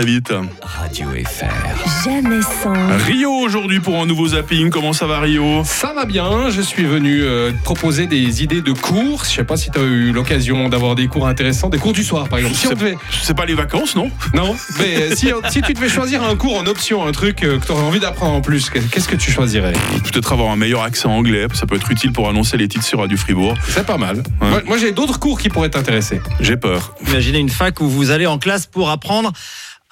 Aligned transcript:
très 0.00 0.06
vite. 0.10 0.32
Radio 0.62 1.08
FR. 1.26 2.04
Jamais 2.04 2.40
sans. 2.62 2.72
Rio 3.04 3.30
aujourd'hui 3.32 3.80
pour 3.80 4.00
un 4.00 4.06
nouveau 4.06 4.28
zapping. 4.28 4.70
Comment 4.70 4.94
ça 4.94 5.06
va 5.06 5.20
Rio? 5.20 5.62
Ça 5.66 5.92
va 5.94 6.06
bien, 6.06 6.48
je 6.48 6.62
suis 6.62 6.84
venu 6.84 7.20
euh, 7.22 7.50
te 7.52 7.62
proposer 7.62 8.06
des 8.06 8.42
idées 8.42 8.62
de 8.62 8.72
cours. 8.72 9.24
Je 9.24 9.30
sais 9.30 9.44
pas 9.44 9.58
si 9.58 9.70
tu 9.70 9.78
as 9.78 9.82
eu 9.82 10.12
l'occasion 10.12 10.70
d'avoir 10.70 10.94
des 10.94 11.06
cours 11.06 11.26
intéressants, 11.26 11.68
des 11.68 11.76
cours 11.78 11.92
du 11.92 12.02
soir 12.02 12.28
par 12.30 12.38
exemple. 12.38 12.56
Si 12.56 12.66
C'est- 12.68 12.74
devait- 12.74 12.96
C'est 13.22 13.36
pas 13.36 13.44
les 13.44 13.52
vacances, 13.54 13.94
non? 13.94 14.10
Non, 14.32 14.56
mais 14.78 14.96
euh, 15.02 15.14
si, 15.14 15.30
si 15.50 15.60
tu 15.60 15.74
devais 15.74 15.88
choisir 15.90 16.22
un 16.24 16.34
cours 16.36 16.56
en 16.58 16.64
option, 16.66 17.06
un 17.06 17.12
truc 17.12 17.42
euh, 17.42 17.58
que 17.58 17.66
tu 17.66 17.72
aurais 17.72 17.82
envie 17.84 18.00
d'apprendre 18.00 18.32
en 18.34 18.40
plus, 18.40 18.70
qu'est-ce 18.70 19.08
que 19.08 19.16
tu 19.16 19.30
choisirais? 19.30 19.74
Peut-être 20.04 20.32
avoir 20.32 20.50
un 20.50 20.56
meilleur 20.56 20.82
accent 20.82 21.10
anglais. 21.14 21.46
Ça 21.52 21.66
peut 21.66 21.76
être 21.76 21.90
utile 21.90 22.12
pour 22.12 22.28
annoncer 22.30 22.56
les 22.56 22.68
titres 22.68 22.84
sur 22.86 23.00
Radio 23.00 23.18
Fribourg. 23.18 23.54
C'est 23.68 23.84
pas 23.84 23.98
mal. 23.98 24.16
Ouais. 24.40 24.48
Moi, 24.48 24.62
moi, 24.66 24.78
j'ai 24.78 24.92
d'autres 24.92 25.18
cours 25.18 25.38
qui 25.38 25.50
pourraient 25.50 25.68
t'intéresser. 25.70 26.22
J'ai 26.40 26.56
peur. 26.56 26.94
Imaginez 27.06 27.38
une 27.38 27.50
fac 27.50 27.80
où 27.82 27.88
vous 27.88 28.10
allez 28.10 28.26
en 28.26 28.38
classe 28.38 28.64
pour 28.66 28.88
apprendre 28.88 29.32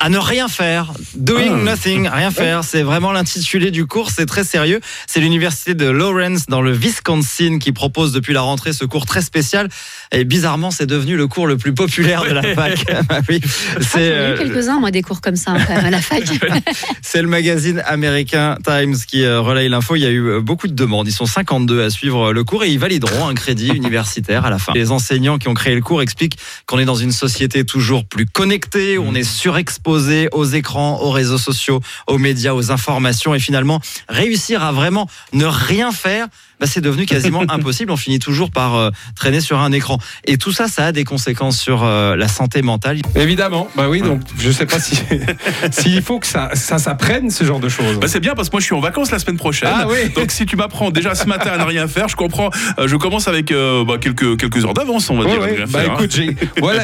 à 0.01 0.09
ne 0.11 0.19
rien 0.19 0.46
faire. 0.46 0.93
Doing 1.17 1.51
Ah. 1.61 1.62
nothing, 1.65 2.09
rien 2.09 2.30
faire. 2.30 2.62
C'est 2.62 2.83
vraiment 2.83 3.11
l'intitulé 3.11 3.73
du 3.73 3.87
cours, 3.87 4.11
c'est 4.12 4.27
très 4.27 4.45
sérieux. 4.45 4.80
C'est 5.09 5.19
l'université 5.19 5.74
de 5.74 5.87
Lawrence 5.91 6.47
dans 6.47 6.61
le 6.62 6.73
Wisconsin 6.73 7.59
qui 7.59 7.73
propose 7.73 8.12
depuis 8.12 8.33
la 8.33 8.43
rentrée 8.43 8.73
ce 8.73 8.84
cours 8.84 9.07
très 9.07 9.23
spécial. 9.23 9.69
Et 10.12 10.23
bizarrement, 10.24 10.71
c'est 10.71 10.87
devenu 10.87 11.16
le 11.16 11.27
cours 11.27 11.48
le 11.48 11.57
plus 11.57 11.74
populaire 11.74 12.23
de 12.23 12.30
la 12.33 12.43
fac. 12.55 12.84
Bah 13.09 13.21
oui, 13.29 13.41
c'est 13.80 14.12
euh, 14.12 14.38
quelques-uns, 14.38 14.79
moi, 14.79 14.93
des 14.93 15.02
cours 15.02 15.21
comme 15.21 15.34
ça, 15.37 15.55
quand 15.66 15.74
même, 15.74 15.87
à 15.87 15.91
la 15.91 16.01
fac. 16.01 16.23
C'est 17.02 17.23
le 17.23 17.29
magazine 17.29 17.83
américain 17.87 18.57
Times 18.65 18.96
qui 19.07 19.24
euh, 19.24 19.41
relaye 19.41 19.69
l'info. 19.69 19.96
Il 19.96 20.02
y 20.02 20.07
a 20.07 20.10
eu 20.10 20.27
euh, 20.29 20.41
beaucoup 20.41 20.69
de 20.69 20.74
demandes. 20.74 21.09
Ils 21.09 21.12
sont 21.12 21.27
52 21.27 21.83
à 21.83 21.91
suivre 21.91 22.33
le 22.33 22.45
cours 22.45 22.62
et 22.65 22.71
ils 22.71 22.79
valideront 22.79 23.27
un 23.29 23.35
crédit 23.35 23.69
universitaire 23.69 24.45
à 24.45 24.51
la 24.51 24.59
fin. 24.59 24.73
Les 24.74 24.91
enseignants 24.91 25.38
qui 25.38 25.49
ont 25.49 25.55
créé 25.55 25.74
le 25.74 25.80
cours 25.80 26.02
expliquent 26.02 26.37
qu'on 26.66 26.79
est 26.79 26.85
dans 26.85 26.95
une 26.95 27.12
société 27.12 27.65
toujours 27.65 28.05
plus 28.05 28.27
connectée, 28.27 28.99
où 28.99 29.05
on 29.07 29.15
est 29.15 29.23
surexposé 29.24 29.88
aux 29.88 30.45
écrans, 30.45 31.01
aux 31.02 31.10
réseaux 31.10 31.38
sociaux, 31.38 31.80
aux 32.06 32.19
médias, 32.19 32.52
aux 32.55 32.70
informations 32.70 33.34
et 33.34 33.38
finalement 33.38 33.80
réussir 34.09 34.63
à 34.63 34.73
vraiment 34.73 35.09
ne 35.32 35.45
rien 35.46 35.93
faire. 35.93 36.26
bah, 36.60 36.66
c'est 36.66 36.80
devenu 36.80 37.07
quasiment 37.07 37.43
impossible. 37.49 37.93
On 37.93 37.96
finit 37.96 38.18
toujours 38.18 38.51
par 38.51 38.74
euh, 38.74 38.90
traîner 39.15 39.40
sur 39.40 39.59
un 39.60 39.71
écran. 39.73 39.98
Et 40.24 40.38
tout 40.38 40.52
ça, 40.52 40.66
ça 40.68 40.87
a 40.87 40.93
des 40.93 41.04
conséquences 41.04 41.59
sur 41.59 41.85
euh, 41.85 42.16
la 42.16 42.26
santé 42.29 42.63
mentale. 42.63 42.98
Évidemment, 43.15 43.68
bah 43.76 43.88
oui, 43.88 44.02
donc 44.02 44.21
je 44.38 44.51
sais 44.51 44.66
pas 44.66 44.80
si 44.80 44.96
s'il 45.71 46.02
faut 46.02 46.18
que 46.18 46.26
ça, 46.26 46.51
ça 46.54 46.79
s'apprenne 46.79 47.30
ce 47.30 47.45
genre 47.45 47.60
de 47.60 47.68
choses. 47.68 47.98
Bah, 48.01 48.09
c'est 48.09 48.20
bien 48.20 48.35
parce 48.35 48.48
que 48.48 48.54
moi 48.57 48.60
je 48.60 48.66
suis 48.66 48.74
en 48.74 48.80
vacances 48.80 49.10
la 49.10 49.18
semaine 49.18 49.37
prochaine. 49.37 49.70
Ah 49.73 49.87
oui. 49.88 50.10
Donc 50.15 50.30
si 50.32 50.46
tu 50.46 50.57
m'apprends 50.57 50.91
déjà 50.91 51.15
ce 51.15 51.26
matin 51.26 51.51
à 51.52 51.59
ne 51.59 51.65
rien 51.65 51.87
faire, 51.88 52.09
je 52.09 52.16
comprends. 52.16 52.51
Euh, 52.79 52.88
je 52.88 52.96
commence 52.96 53.29
avec 53.29 53.52
euh, 53.52 53.85
bah, 53.85 53.98
quelques, 54.01 54.37
quelques 54.38 54.65
heures 54.65 54.74
d'avance, 54.74 55.10
on 55.10 55.18
va 55.18 55.24
dire. 55.30 55.41
ouais. 55.41 55.65
Bah 55.68 55.80
faire, 55.80 55.93
hein. 55.93 55.96
écoute, 56.01 56.18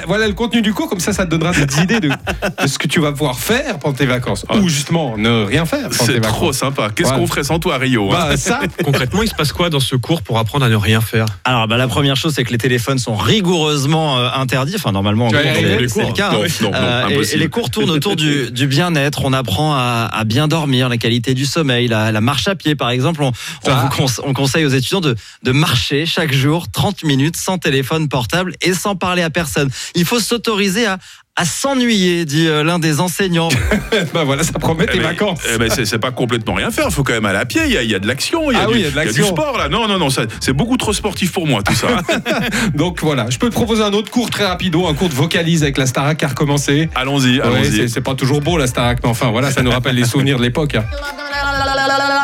voilà 0.07 0.29
le 0.29 0.34
contenu 0.34 0.62
du 0.62 0.73
cours, 0.73 0.89
comme 0.89 1.01
ça, 1.01 1.12
ça 1.12 1.25
te 1.25 1.31
donnera 1.31 1.53
des 1.53 1.81
idées 1.83 2.01
de, 2.01 2.09
de 2.11 2.67
ce 2.67 2.79
que 2.79 2.86
tu 2.86 2.94
vas 3.00 3.12
pouvoir 3.12 3.39
faire 3.39 3.78
pendant 3.78 3.95
tes 3.95 4.06
vacances. 4.06 4.45
Ah. 4.48 4.56
Ou 4.59 4.69
justement, 4.69 5.17
ne 5.17 5.45
rien 5.45 5.64
faire 5.67 5.89
pendant 5.91 6.05
tes 6.06 6.12
C'est 6.14 6.20
trop 6.20 6.53
sympa. 6.53 6.91
Qu'est-ce 6.95 7.11
Ouais. 7.11 7.17
qu'on 7.17 7.27
ferait 7.27 7.45
sans 7.45 7.59
toi, 7.59 7.78
Rio 7.78 8.12
hein 8.12 8.17
Bah 8.31 8.36
ça, 8.36 8.61
Concrètement, 8.84 9.23
il 9.23 9.28
se 9.28 9.34
passe 9.34 9.53
quoi 9.53 9.70
dans 9.70 9.81
ce 9.81 9.97
cours 9.97 10.23
pour 10.23 10.39
apprendre 10.39 10.64
à 10.64 10.69
ne 10.69 10.77
rien 10.77 11.01
faire? 11.01 11.27
Alors, 11.45 11.67
bah, 11.69 11.77
la 11.77 11.89
première 11.89 12.17
chose, 12.17 12.33
c'est 12.34 12.45
que 12.45 12.51
les 12.53 12.59
téléphones 12.59 12.98
sont 12.98 13.14
rigoureusement 13.14 14.19
euh, 14.19 14.28
interdits. 14.34 14.75
Enfin, 14.77 14.92
normalement, 14.92 15.28
Tu 15.28 15.36
c'est 15.36 15.78
le 15.81 15.89
cours 15.89 16.12
cas. 16.14 16.33
Non, 16.33 16.42
hein. 16.42 16.47
non, 16.62 16.70
non, 16.70 16.77
Euh, 16.77 17.09
et- 17.09 17.12
et, 17.12 17.14
impossible. 17.14 17.41
les 17.42 17.48
cours 17.48 17.70
tournent 17.70 17.91
autour 17.91 18.17
du, 18.17 18.51
du 18.51 18.67
bien-être. 18.67 19.23
On 19.25 19.33
apprend 19.33 19.75
à, 19.75 20.08
à 20.12 20.25
bien 20.25 20.48
dormir, 20.48 20.89
la 20.89 20.97
qualité 20.97 21.34
du 21.34 21.47
sommeil, 21.47 21.89
la, 21.89 22.12
la 22.12 22.20
marche 22.20 22.48
à 22.48 22.55
pied, 22.55 22.75
par 22.75 22.91
exemple. 22.91 23.23
On, 23.23 23.29
on, 23.29 23.33
Ah. 23.67 23.83
vous 23.89 23.89
conse- 24.03 24.20
on 24.25 24.33
conseille 24.33 24.64
aux 24.64 24.69
étudiants 24.70 25.01
de, 25.01 25.14
de 25.42 25.53
marcher 25.53 26.06
chaque 26.06 26.33
jour 26.33 26.67
30 26.70 27.05
minutes 27.05 27.36
sans 27.36 27.58
téléphone 27.58 28.08
portable 28.08 28.55
et 28.62 28.75
sans 28.75 28.97
parler 28.97 29.23
à 29.23 29.31
personne. 29.31 29.70
Il 29.95 30.05
faut 30.05 30.20
s'autoriser 30.20 30.86
à 30.86 30.98
à 31.37 31.45
s'ennuyer, 31.45 32.25
dit 32.25 32.47
euh, 32.47 32.63
l'un 32.63 32.79
des 32.79 33.01
enseignants. 33.01 33.49
bah 34.15 34.23
voilà, 34.25 34.45
ça 34.45 34.53
promet 34.53 34.85
Eh 34.89 34.93
tes 34.93 34.99
ben, 34.99 35.05
vacances. 35.09 35.41
eh 35.53 35.59
ben, 35.59 35.69
c'est 35.69 35.99
pas 35.99 36.13
complètement 36.13 36.55
rien 36.55 36.71
faire. 36.71 36.85
Il 36.89 36.93
faut 36.95 37.03
quand 37.03 37.13
même 37.13 37.25
aller 37.27 37.39
à 37.41 37.45
pied. 37.45 37.63
Il 37.65 37.73
y 37.73 37.77
a, 37.77 37.83
il 37.83 37.91
y 37.91 37.95
a 37.97 37.99
de 37.99 38.07
l'action. 38.07 38.53
Il 38.53 38.55
y 38.57 38.61
a 38.61 38.63
Ah 38.63 38.67
du, 38.67 38.73
oui, 38.75 38.79
il 38.79 38.83
y 38.83 38.87
a 38.87 38.91
de 38.91 38.93
du 38.93 38.97
l'action. 39.05 39.27
sport 39.27 39.59
là. 39.59 39.69
Non, 39.69 39.89
non, 39.89 39.99
non. 39.99 40.09
C'est 40.11 40.53
beaucoup 40.53 40.77
trop 40.77 40.93
sportif 40.93 41.33
pour 41.33 41.48
moi 41.48 41.61
tout 41.64 41.75
ça. 41.75 41.89
Donc 42.75 43.01
voilà, 43.03 43.27
je 43.31 43.39
peux 43.39 43.48
te 43.48 43.55
proposer 43.55 43.83
un 43.83 43.92
autre 43.95 44.13
cours 44.13 44.31
très 44.31 44.47
rapido, 44.47 44.86
un 44.86 44.95
cours 44.95 45.08
de 45.08 45.14
vocalise 45.14 45.64
avec 45.64 45.77
la 45.77 45.86
Starac 45.86 46.19
qui 46.19 46.25
a 46.25 46.29
recommencé. 46.29 46.89
allons-y, 46.95 47.41
Ouais, 47.41 47.47
allons-y. 47.47 47.73
c'est- 47.79 47.89
c'est 47.89 48.01
pas 48.01 48.14
toujours 48.14 48.41
beau 48.41 48.57
la 48.57 48.69
Starac, 48.69 48.98
mais 49.03 49.08
enfin 49.11 49.31
voilà, 49.33 49.51
ça 49.51 49.63
nous 49.63 49.73
rappelle 49.73 49.97
les 49.97 50.05
souvenirs 50.05 50.39
de 50.39 50.42
l'époque. 50.45 50.77
hein. 50.77 50.85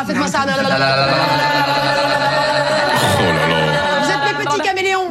Faites-moi 0.07 0.27
ça. 0.27 0.45
Oh 0.45 0.69
là 0.69 0.79
là. 0.79 1.07
Vous 4.03 4.09
êtes 4.09 4.37
mes 4.39 4.45
petits 4.45 4.61
caméléons. 4.61 5.09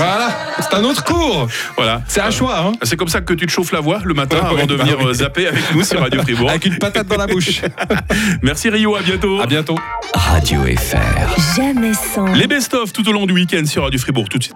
Voilà, 0.00 0.30
c'est 0.60 0.74
un 0.74 0.82
autre 0.84 1.04
cours. 1.04 1.46
Voilà. 1.76 2.00
C'est 2.08 2.22
un 2.22 2.30
choix, 2.30 2.58
hein. 2.58 2.72
C'est 2.82 2.96
comme 2.96 3.08
ça 3.08 3.20
que 3.20 3.34
tu 3.34 3.44
te 3.44 3.50
chauffes 3.50 3.72
la 3.72 3.80
voix 3.80 4.00
le 4.02 4.14
matin 4.14 4.38
Ouais, 4.40 4.46
avant 4.62 4.66
de 4.66 4.76
bah 4.76 4.84
venir 4.84 4.96
oui. 4.98 5.06
euh, 5.08 5.12
zapper 5.12 5.46
avec 5.46 5.74
nous 5.74 5.82
sur 5.84 6.00
Radio 6.00 6.22
Fribourg. 6.22 6.48
Avec 6.48 6.64
une 6.64 6.78
patate 6.78 7.06
dans 7.06 7.18
la 7.18 7.26
bouche. 7.26 7.60
Merci 8.42 8.70
Rio, 8.70 8.96
à 8.96 9.02
bientôt. 9.02 9.40
À 9.42 9.46
bientôt. 9.46 9.76
Radio 10.14 10.62
FR. 10.62 11.56
Jamais 11.56 11.92
sans. 11.92 12.32
Les 12.32 12.46
best-of 12.46 12.92
tout 12.94 13.06
au 13.08 13.12
long 13.12 13.26
du 13.26 13.34
week-end 13.34 13.64
sur 13.66 13.82
Radio 13.82 13.98
Fribourg 14.00 14.28
tout 14.30 14.38
de 14.38 14.44
suite. 14.44 14.48